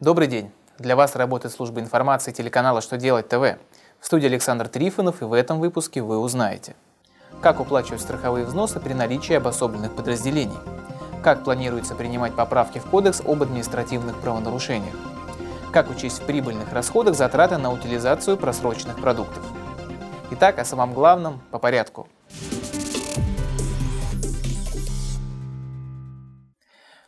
Добрый 0.00 0.26
день! 0.26 0.50
Для 0.76 0.96
вас 0.96 1.14
работает 1.14 1.54
служба 1.54 1.80
информации 1.80 2.32
телеканала 2.32 2.80
«Что 2.80 2.96
делать 2.96 3.28
ТВ». 3.28 3.60
В 4.00 4.04
студии 4.04 4.26
Александр 4.26 4.66
Трифонов, 4.66 5.22
и 5.22 5.24
в 5.24 5.32
этом 5.32 5.60
выпуске 5.60 6.02
вы 6.02 6.18
узнаете, 6.18 6.74
как 7.40 7.60
уплачивать 7.60 8.00
страховые 8.00 8.44
взносы 8.44 8.80
при 8.80 8.92
наличии 8.92 9.34
обособленных 9.34 9.94
подразделений, 9.94 10.58
как 11.22 11.44
планируется 11.44 11.94
принимать 11.94 12.34
поправки 12.34 12.80
в 12.80 12.86
Кодекс 12.86 13.20
об 13.24 13.44
административных 13.44 14.16
правонарушениях, 14.16 14.96
как 15.72 15.88
учесть 15.88 16.18
в 16.18 16.26
прибыльных 16.26 16.72
расходах 16.72 17.14
затраты 17.14 17.56
на 17.56 17.70
утилизацию 17.70 18.36
просроченных 18.36 19.00
продуктов. 19.00 19.44
Итак, 20.32 20.58
о 20.58 20.64
самом 20.64 20.92
главном 20.92 21.40
по 21.52 21.60
порядку– 21.60 22.08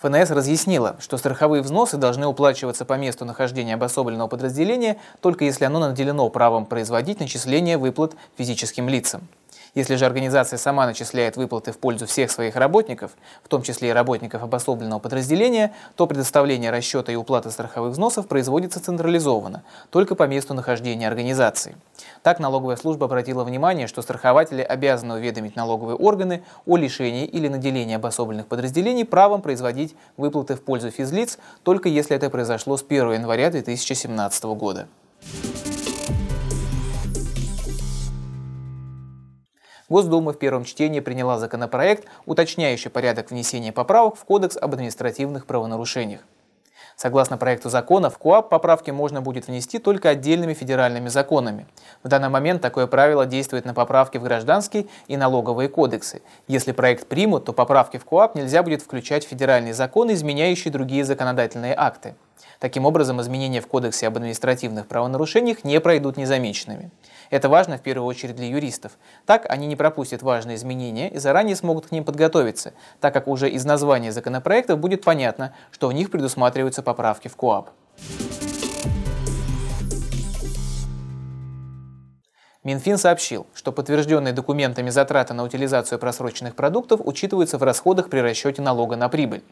ФНС 0.00 0.30
разъяснила, 0.30 0.96
что 1.00 1.18
страховые 1.18 1.60
взносы 1.60 1.96
должны 1.96 2.26
уплачиваться 2.26 2.84
по 2.84 2.94
месту 2.94 3.24
нахождения 3.24 3.74
обособленного 3.74 4.28
подразделения 4.28 4.98
только 5.20 5.44
если 5.44 5.64
оно 5.64 5.80
наделено 5.80 6.28
правом 6.28 6.66
производить 6.66 7.18
начисление 7.18 7.78
выплат 7.78 8.14
физическим 8.36 8.88
лицам. 8.88 9.26
Если 9.74 9.96
же 9.96 10.06
организация 10.06 10.56
сама 10.56 10.86
начисляет 10.86 11.36
выплаты 11.36 11.72
в 11.72 11.78
пользу 11.78 12.06
всех 12.06 12.30
своих 12.30 12.56
работников, 12.56 13.12
в 13.42 13.48
том 13.48 13.62
числе 13.62 13.90
и 13.90 13.92
работников 13.92 14.42
обособленного 14.42 14.98
подразделения, 14.98 15.74
то 15.96 16.06
предоставление 16.06 16.70
расчета 16.70 17.12
и 17.12 17.16
уплаты 17.16 17.50
страховых 17.50 17.92
взносов 17.92 18.28
производится 18.28 18.82
централизованно, 18.82 19.62
только 19.90 20.14
по 20.14 20.26
месту 20.26 20.54
нахождения 20.54 21.06
организации. 21.06 21.76
Так 22.22 22.40
налоговая 22.40 22.76
служба 22.76 23.06
обратила 23.06 23.44
внимание, 23.44 23.86
что 23.86 24.02
страхователи 24.02 24.62
обязаны 24.62 25.14
уведомить 25.14 25.56
налоговые 25.56 25.96
органы 25.96 26.42
о 26.66 26.76
лишении 26.76 27.26
или 27.26 27.48
наделении 27.48 27.96
обособленных 27.96 28.46
подразделений 28.46 29.04
правом 29.04 29.42
производить 29.42 29.94
выплаты 30.16 30.54
в 30.54 30.62
пользу 30.62 30.90
физлиц, 30.90 31.38
только 31.62 31.88
если 31.88 32.16
это 32.16 32.30
произошло 32.30 32.76
с 32.76 32.82
1 32.82 33.12
января 33.12 33.50
2017 33.50 34.44
года. 34.44 34.88
Госдума 39.88 40.32
в 40.32 40.38
первом 40.38 40.64
чтении 40.64 41.00
приняла 41.00 41.38
законопроект, 41.38 42.04
уточняющий 42.26 42.90
порядок 42.90 43.30
внесения 43.30 43.72
поправок 43.72 44.16
в 44.16 44.24
Кодекс 44.24 44.56
об 44.56 44.74
административных 44.74 45.46
правонарушениях. 45.46 46.20
Согласно 46.94 47.38
проекту 47.38 47.70
закона, 47.70 48.10
в 48.10 48.18
КОАП 48.18 48.48
поправки 48.48 48.90
можно 48.90 49.22
будет 49.22 49.46
внести 49.46 49.78
только 49.78 50.10
отдельными 50.10 50.52
федеральными 50.52 51.08
законами. 51.08 51.66
В 52.02 52.08
данный 52.08 52.28
момент 52.28 52.60
такое 52.60 52.88
правило 52.88 53.24
действует 53.24 53.64
на 53.64 53.72
поправки 53.72 54.18
в 54.18 54.24
гражданский 54.24 54.90
и 55.06 55.16
налоговые 55.16 55.68
кодексы. 55.68 56.22
Если 56.48 56.72
проект 56.72 57.06
примут, 57.06 57.44
то 57.44 57.52
поправки 57.52 57.98
в 57.98 58.04
КОАП 58.04 58.34
нельзя 58.34 58.64
будет 58.64 58.82
включать 58.82 59.24
в 59.24 59.28
федеральные 59.28 59.74
законы, 59.74 60.14
изменяющие 60.14 60.72
другие 60.72 61.04
законодательные 61.04 61.74
акты. 61.76 62.14
Таким 62.60 62.86
образом, 62.86 63.20
изменения 63.20 63.60
в 63.60 63.66
Кодексе 63.66 64.06
об 64.06 64.16
административных 64.16 64.86
правонарушениях 64.86 65.64
не 65.64 65.80
пройдут 65.80 66.16
незамеченными. 66.16 66.90
Это 67.30 67.48
важно 67.48 67.78
в 67.78 67.82
первую 67.82 68.06
очередь 68.06 68.36
для 68.36 68.46
юристов. 68.46 68.92
Так 69.26 69.46
они 69.48 69.66
не 69.66 69.76
пропустят 69.76 70.22
важные 70.22 70.56
изменения 70.56 71.10
и 71.10 71.18
заранее 71.18 71.56
смогут 71.56 71.86
к 71.86 71.92
ним 71.92 72.04
подготовиться, 72.04 72.72
так 73.00 73.14
как 73.14 73.28
уже 73.28 73.48
из 73.50 73.64
названия 73.64 74.12
законопроекта 74.12 74.76
будет 74.76 75.04
понятно, 75.04 75.54
что 75.70 75.88
в 75.88 75.92
них 75.92 76.10
предусматриваются 76.10 76.82
поправки 76.82 77.28
в 77.28 77.36
КОАП. 77.36 77.70
Минфин 82.64 82.98
сообщил, 82.98 83.46
что 83.54 83.72
подтвержденные 83.72 84.34
документами 84.34 84.90
затраты 84.90 85.32
на 85.32 85.44
утилизацию 85.44 85.98
просроченных 85.98 86.54
продуктов 86.54 87.00
учитываются 87.02 87.56
в 87.56 87.62
расходах 87.62 88.10
при 88.10 88.18
расчете 88.18 88.60
налога 88.60 88.96
на 88.96 89.08
прибыль. 89.08 89.42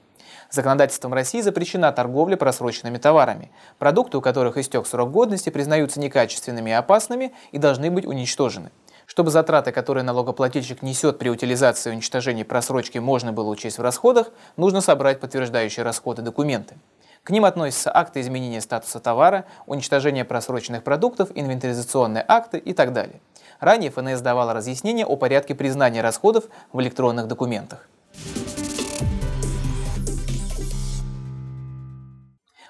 Законодательством 0.50 1.12
России 1.12 1.40
запрещена 1.40 1.92
торговля 1.92 2.36
просроченными 2.36 2.98
товарами. 2.98 3.50
Продукты, 3.78 4.18
у 4.18 4.20
которых 4.20 4.56
истек 4.56 4.86
срок 4.86 5.10
годности, 5.10 5.50
признаются 5.50 6.00
некачественными 6.00 6.70
и 6.70 6.74
опасными 6.74 7.32
и 7.52 7.58
должны 7.58 7.90
быть 7.90 8.06
уничтожены. 8.06 8.70
Чтобы 9.06 9.30
затраты, 9.30 9.70
которые 9.70 10.02
налогоплательщик 10.04 10.82
несет 10.82 11.18
при 11.18 11.28
утилизации 11.28 11.90
и 11.90 11.92
уничтожении 11.92 12.42
просрочки, 12.42 12.98
можно 12.98 13.32
было 13.32 13.48
учесть 13.48 13.78
в 13.78 13.82
расходах, 13.82 14.30
нужно 14.56 14.80
собрать 14.80 15.20
подтверждающие 15.20 15.84
расходы 15.84 16.22
документы. 16.22 16.74
К 17.22 17.30
ним 17.30 17.44
относятся 17.44 17.96
акты 17.96 18.20
изменения 18.20 18.60
статуса 18.60 19.00
товара, 19.00 19.46
уничтожение 19.66 20.24
просроченных 20.24 20.84
продуктов, 20.84 21.30
инвентаризационные 21.34 22.24
акты 22.26 22.58
и 22.58 22.72
так 22.72 22.92
далее. 22.92 23.20
Ранее 23.58 23.90
ФНС 23.90 24.20
давала 24.20 24.52
разъяснение 24.52 25.06
о 25.06 25.16
порядке 25.16 25.54
признания 25.54 26.02
расходов 26.02 26.44
в 26.72 26.80
электронных 26.80 27.26
документах. 27.26 27.88